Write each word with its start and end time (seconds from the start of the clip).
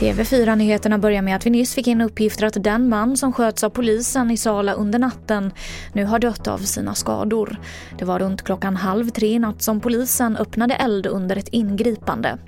TV4-nyheterna 0.00 0.98
börjar 0.98 1.22
med 1.22 1.36
att 1.36 1.46
vi 1.46 1.50
nyss 1.50 1.74
fick 1.74 1.86
in 1.86 2.00
uppgifter 2.00 2.46
att 2.46 2.64
den 2.64 2.88
man 2.88 3.16
som 3.16 3.32
sköts 3.32 3.64
av 3.64 3.70
polisen 3.70 4.30
i 4.30 4.36
Sala 4.36 4.72
under 4.72 4.98
natten 4.98 5.52
nu 5.92 6.04
har 6.04 6.18
dött 6.18 6.48
av 6.48 6.58
sina 6.58 6.94
skador. 6.94 7.56
Det 7.98 8.04
var 8.04 8.18
runt 8.18 8.42
klockan 8.42 8.76
halv 8.76 9.08
tre 9.08 9.28
i 9.28 9.38
natt 9.38 9.62
som 9.62 9.80
polisen 9.80 10.36
öppnade 10.36 10.74
eld 10.74 11.06
under 11.06 11.36
ett 11.36 11.48
ingripande. 11.48 12.38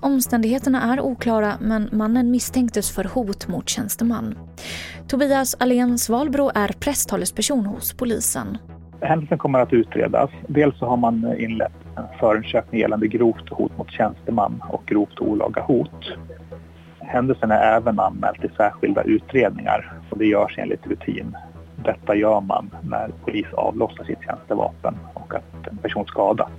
Omständigheterna 0.00 0.92
är 0.92 1.00
oklara 1.00 1.54
men 1.60 1.88
mannen 1.92 2.30
misstänktes 2.30 2.90
för 2.90 3.04
hot 3.04 3.48
mot 3.48 3.68
tjänsteman. 3.68 4.38
Tobias 5.08 5.56
Alén 5.60 5.98
Svalbro 5.98 6.50
är 6.54 6.68
presstalesperson 6.68 7.66
hos 7.66 7.92
polisen. 7.92 8.58
Händelsen 9.00 9.38
kommer 9.38 9.58
att 9.58 9.72
utredas. 9.72 10.30
Dels 10.48 10.78
så 10.78 10.86
har 10.86 10.96
man 10.96 11.36
inlett 11.38 11.81
förundersökning 12.20 12.80
gällande 12.80 13.06
grovt 13.06 13.48
hot 13.48 13.78
mot 13.78 13.90
tjänsteman 13.90 14.62
och 14.68 14.86
grovt 14.86 15.20
olaga 15.20 15.62
hot. 15.62 16.12
Händelsen 16.98 17.50
är 17.50 17.76
även 17.76 18.00
anmäld 18.00 18.40
till 18.40 18.50
särskilda 18.56 19.02
utredningar 19.02 19.92
och 20.10 20.18
det 20.18 20.26
görs 20.26 20.58
enligt 20.58 20.86
rutin. 20.86 21.36
Detta 21.84 22.14
gör 22.14 22.40
man 22.40 22.70
när 22.82 23.10
polis 23.24 23.46
avlossar 23.52 24.04
sitt 24.04 24.22
tjänstevapen 24.22 24.94
och 25.14 25.34
att 25.34 25.66
en 25.70 25.76
person 25.76 26.06
skadas. 26.06 26.50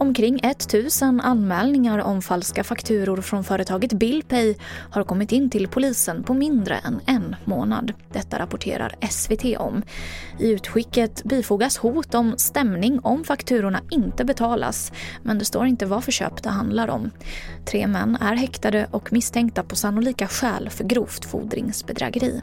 Omkring 0.00 0.40
1000 0.42 1.20
anmälningar 1.20 1.98
om 1.98 2.22
falska 2.22 2.64
fakturor 2.64 3.20
från 3.20 3.44
företaget 3.44 3.92
Billpay 3.92 4.54
har 4.90 5.04
kommit 5.04 5.32
in 5.32 5.50
till 5.50 5.68
polisen 5.68 6.22
på 6.22 6.34
mindre 6.34 6.74
än 6.74 7.00
en 7.06 7.36
månad. 7.44 7.92
Detta 8.12 8.38
rapporterar 8.38 8.94
SVT 9.10 9.58
om. 9.58 9.82
I 10.38 10.50
utskicket 10.50 11.24
bifogas 11.24 11.78
hot 11.78 12.14
om 12.14 12.34
stämning 12.36 13.00
om 13.02 13.24
fakturorna 13.24 13.80
inte 13.90 14.24
betalas 14.24 14.92
men 15.22 15.38
det 15.38 15.44
står 15.44 15.66
inte 15.66 15.86
vad 15.86 16.04
för 16.04 16.12
köp 16.12 16.42
det 16.42 16.50
handlar 16.50 16.88
om. 16.88 17.10
Tre 17.66 17.86
män 17.86 18.16
är 18.20 18.34
häktade 18.34 18.88
och 18.90 19.12
misstänkta 19.12 19.62
på 19.62 19.76
sannolika 19.76 20.26
skäl 20.26 20.70
för 20.70 20.84
grovt 20.84 21.24
fordringsbedrägeri. 21.24 22.42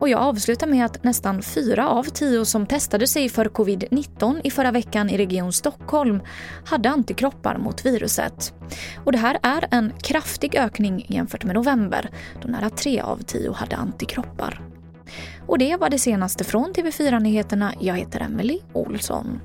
Och 0.00 0.08
jag 0.08 0.20
avslutar 0.20 0.66
med 0.66 0.84
att 0.84 1.04
nästan 1.04 1.42
fyra 1.42 1.88
av 1.88 2.04
tio 2.04 2.44
som 2.44 2.66
testade 2.66 3.06
sig 3.06 3.28
för 3.28 3.44
covid-19 3.44 4.40
i 4.44 4.50
förra 4.50 4.70
veckan 4.70 5.10
i 5.10 5.18
Region 5.18 5.52
Stockholm 5.52 6.20
hade 6.64 6.90
antikroppar 6.90 7.58
mot 7.58 7.86
viruset. 7.86 8.54
Och 9.04 9.12
det 9.12 9.18
här 9.18 9.38
är 9.42 9.68
en 9.70 9.92
kraftig 10.02 10.56
ökning 10.56 11.06
jämfört 11.08 11.44
med 11.44 11.54
november 11.54 12.10
då 12.42 12.48
nära 12.48 12.70
tre 12.70 13.00
av 13.00 13.22
tio 13.22 13.52
hade 13.52 13.76
antikroppar. 13.76 14.60
Och 15.46 15.58
det 15.58 15.76
var 15.76 15.90
det 15.90 15.98
senaste 15.98 16.44
från 16.44 16.72
TV4 16.72 17.20
Nyheterna. 17.20 17.72
Jag 17.80 17.94
heter 17.94 18.20
Emily 18.20 18.58
Olsson. 18.72 19.40